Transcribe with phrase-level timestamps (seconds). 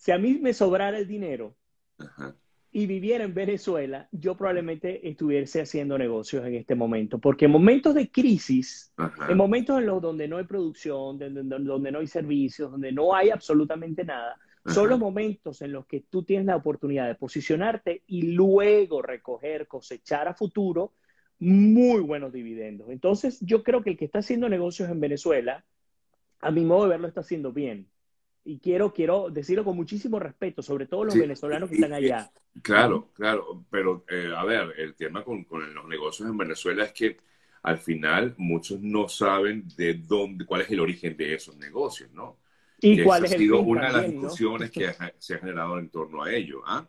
[0.00, 1.54] si a mí me sobrara el dinero
[2.72, 7.94] y viviera en Venezuela, yo probablemente estuviese haciendo negocios en este momento, porque en momentos
[7.94, 8.94] de crisis,
[9.28, 13.14] en momentos en los donde no hay producción, donde, donde no hay servicios, donde no
[13.14, 18.02] hay absolutamente nada, son los momentos en los que tú tienes la oportunidad de posicionarte
[18.06, 20.94] y luego recoger, cosechar a futuro
[21.40, 22.88] muy buenos dividendos.
[22.88, 25.62] Entonces, yo creo que el que está haciendo negocios en Venezuela,
[26.40, 27.90] a mi modo de verlo, está haciendo bien
[28.44, 32.30] y quiero, quiero decirlo con muchísimo respeto, sobre todo los venezolanos que están allá.
[32.62, 36.92] Claro, claro, pero eh, a ver, el tema con, con, los negocios en Venezuela es
[36.92, 37.16] que
[37.62, 42.38] al final muchos no saben de dónde, cuál es el origen de esos negocios, ¿no?
[42.80, 46.22] Y cuál es el sido una de las discusiones que se ha generado en torno
[46.22, 46.88] a ello, ¿ah?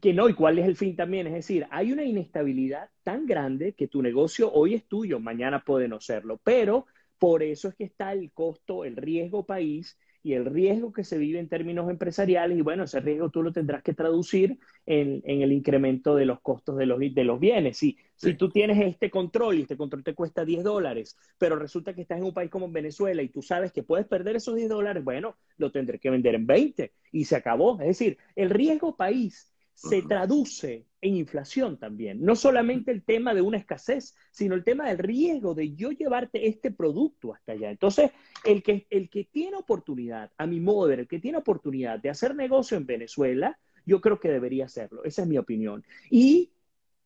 [0.00, 1.26] Que no, y cuál es el fin también.
[1.26, 5.88] Es decir, hay una inestabilidad tan grande que tu negocio hoy es tuyo, mañana puede
[5.88, 6.86] no serlo, pero
[7.18, 11.18] por eso es que está el costo, el riesgo país y el riesgo que se
[11.18, 15.52] vive en términos empresariales, y bueno, ese riesgo tú lo tendrás que traducir en, el
[15.52, 17.76] incremento de los costos de los, de los bienes.
[17.76, 21.94] Si, si tú tienes este control y este control te cuesta 10 dólares, pero resulta
[21.94, 24.70] que estás en un país como Venezuela y tú sabes que puedes perder esos 10
[24.70, 27.78] dólares, bueno, lo tendré que vender en 20 y se acabó.
[27.82, 32.22] Es decir, el riesgo país se traduce en inflación también.
[32.22, 36.48] No solamente el tema de una escasez, sino el tema del riesgo de yo llevarte
[36.48, 37.70] este producto hasta allá.
[37.70, 38.10] Entonces,
[38.44, 41.98] el que, el que tiene oportunidad, a mi modo de ver, el que tiene oportunidad
[41.98, 45.04] de hacer negocio en Venezuela, yo creo que debería hacerlo.
[45.04, 45.84] Esa es mi opinión.
[46.10, 46.50] Y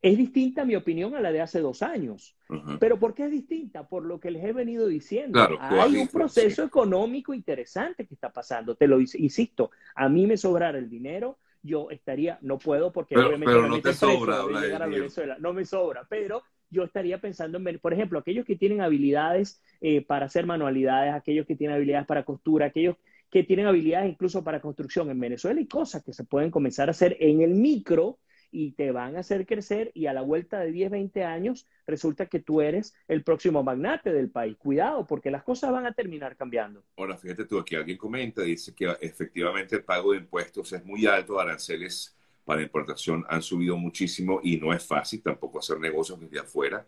[0.00, 2.36] es distinta mi opinión a la de hace dos años.
[2.78, 3.88] Pero ¿por qué es distinta?
[3.88, 5.40] Por lo que les he venido diciendo.
[5.60, 8.76] Hay un proceso económico interesante que está pasando.
[8.76, 13.54] Te lo insisto, a mí me sobrara el dinero, yo estaría, no puedo porque obviamente
[13.54, 17.92] no te sobra llegar a Venezuela, no me sobra, pero yo estaría pensando en, por
[17.92, 22.66] ejemplo, aquellos que tienen habilidades eh, para hacer manualidades, aquellos que tienen habilidades para costura,
[22.66, 22.96] aquellos
[23.30, 26.92] que tienen habilidades incluso para construcción en Venezuela y cosas que se pueden comenzar a
[26.92, 28.18] hacer en el micro
[28.50, 32.26] y te van a hacer crecer y a la vuelta de 10, 20 años resulta
[32.26, 34.56] que tú eres el próximo magnate del país.
[34.56, 36.84] Cuidado, porque las cosas van a terminar cambiando.
[36.96, 41.06] Ahora, fíjate tú, aquí alguien comenta, dice que efectivamente el pago de impuestos es muy
[41.06, 46.40] alto, aranceles para importación han subido muchísimo y no es fácil tampoco hacer negocios desde
[46.40, 46.86] afuera.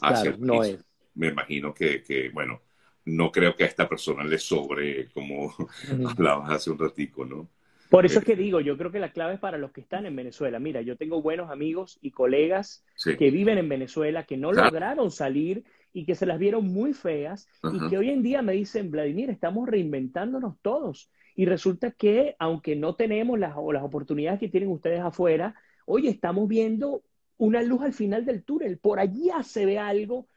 [0.00, 0.82] Hacia no es.
[1.14, 2.62] Me imagino que, que, bueno,
[3.04, 5.54] no creo que a esta persona le sobre, como
[6.08, 7.48] hablabas hace un ratico, ¿no?
[7.92, 10.06] Por eso es que digo, yo creo que la clave es para los que están
[10.06, 10.58] en Venezuela.
[10.58, 12.86] Mira, yo tengo buenos amigos y colegas
[13.18, 17.46] que viven en Venezuela, que no lograron salir y que se las vieron muy feas
[17.70, 21.10] y que hoy en día me dicen, Vladimir, estamos reinventándonos todos.
[21.36, 25.54] Y resulta que, aunque no tenemos las, las oportunidades que tienen ustedes afuera,
[25.84, 27.02] hoy estamos viendo
[27.36, 28.78] una luz al final del túnel.
[28.78, 30.28] Por allá se ve algo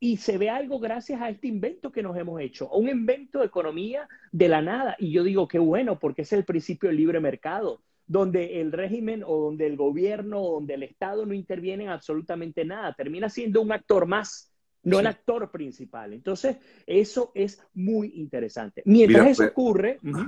[0.00, 3.46] y se ve algo gracias a este invento que nos hemos hecho, un invento de
[3.46, 4.96] economía de la nada.
[4.98, 9.22] Y yo digo, qué bueno, porque es el principio del libre mercado, donde el régimen
[9.26, 13.60] o donde el gobierno o donde el Estado no interviene en absolutamente nada, termina siendo
[13.60, 14.52] un actor más,
[14.84, 16.12] no el actor principal.
[16.12, 16.56] Entonces,
[16.86, 18.82] eso es muy interesante.
[18.86, 19.98] Mientras eso pues, ocurre...
[20.02, 20.24] no,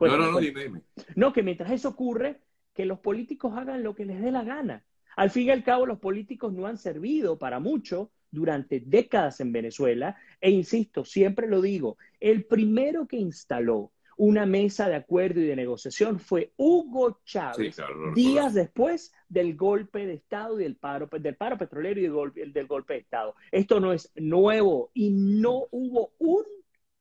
[0.00, 0.82] no, no, dime, dime.
[1.16, 2.40] No, que mientras eso ocurre,
[2.74, 4.84] que los políticos hagan lo que les dé la gana.
[5.18, 9.50] Al fin y al cabo, los políticos no han servido para mucho durante décadas en
[9.50, 15.46] Venezuela e insisto, siempre lo digo, el primero que instaló una mesa de acuerdo y
[15.46, 17.76] de negociación fue Hugo Chávez,
[18.14, 22.46] días después del golpe de Estado y del paro, del paro petrolero y del golpe,
[22.46, 23.34] del golpe de Estado.
[23.50, 26.44] Esto no es nuevo y no hubo un,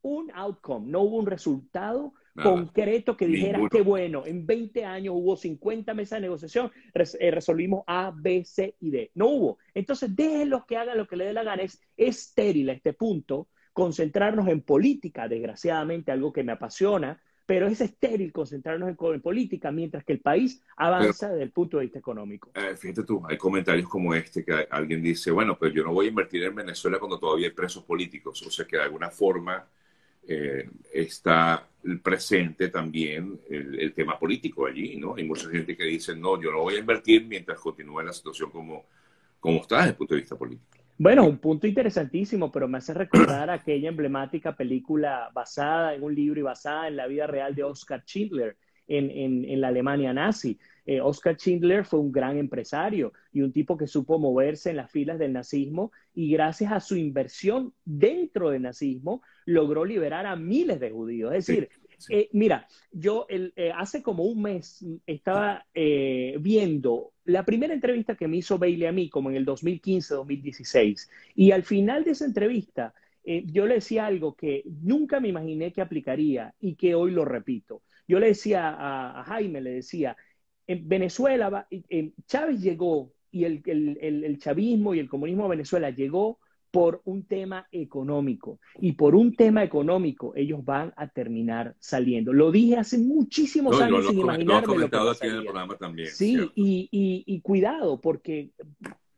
[0.01, 5.35] un outcome, no hubo un resultado concreto que dijera que bueno, en 20 años hubo
[5.35, 9.11] 50 mesas de negociación, eh, resolvimos A, B, C y D.
[9.15, 9.57] No hubo.
[9.73, 11.63] Entonces, déjenlos que hagan lo que les dé la gana.
[11.63, 17.79] Es estéril a este punto concentrarnos en política, desgraciadamente, algo que me apasiona, pero es
[17.79, 22.51] estéril concentrarnos en, política mientras que el país avanza desde el punto de vista económico.
[22.53, 26.07] Eh, fíjate tú, hay comentarios como este que alguien dice, bueno, pero yo no voy
[26.07, 29.65] a invertir en Venezuela cuando todavía hay presos políticos, o sea que de alguna forma
[30.27, 31.67] eh, está
[32.03, 35.15] presente también el, tema político allí, ¿no?
[35.15, 38.51] Hay mucha gente que dice, no, yo no voy a invertir mientras continúe la situación
[38.51, 38.85] como,
[39.39, 40.77] como está desde el punto de vista político.
[40.97, 46.39] Bueno, un punto interesantísimo, pero me hace recordar aquella emblemática película basada en un libro
[46.39, 48.57] y basada en la vida real de Oscar Schindler
[48.87, 50.57] en, en, la Alemania nazi.
[50.87, 54.89] Eh, Oscar Schindler fue un gran empresario y un tipo que supo moverse en las
[54.89, 60.79] filas del nazismo y gracias a su inversión dentro del nazismo logró liberar a miles
[60.79, 61.33] de judíos.
[61.33, 61.69] Es decir,
[62.09, 68.27] eh, mira, yo eh, hace como un mes estaba eh, viendo la primera entrevista que
[68.27, 72.93] me hizo Bailey a mí, como en el 2015-2016, y al final de esa entrevista
[73.47, 77.81] yo le decía algo que nunca me imaginé que aplicaría y que hoy lo repito.
[78.07, 80.15] Yo le decía a, Jaime, le decía,
[80.67, 81.67] en Venezuela,
[82.27, 86.39] Chávez llegó y el, el, chavismo y el comunismo de Venezuela llegó
[86.71, 88.59] por un tema económico.
[88.79, 92.33] Y por un tema económico ellos van a terminar saliendo.
[92.33, 96.09] Lo dije hace muchísimos años sin imaginarme lo, que aquí en el programa también.
[96.09, 96.89] Sí, y,
[97.25, 98.51] y, cuidado, porque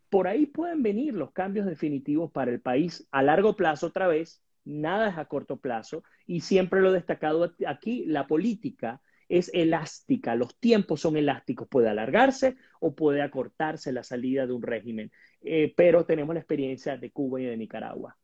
[0.10, 4.42] por ahí pueden venir los cambios definitivos para el país a largo plazo otra vez.
[4.66, 6.04] Nada es a corto plazo.
[6.28, 11.88] Y siempre lo he destacado aquí, la política es elástica, los tiempos son elásticos, puede
[11.90, 15.12] alargarse o puede acortarse la salida de un régimen,
[15.42, 18.18] eh, pero tenemos la experiencia de Cuba y de Nicaragua.